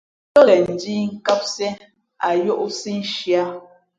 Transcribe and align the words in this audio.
Ngα̌ 0.29 0.43
kάghen 0.47 0.61
ndǐh 0.75 1.03
kāmsiē 1.25 1.69
á 2.27 2.29
yǒhsī 2.43 2.91
nshi 3.01 3.29
ā. 3.43 3.45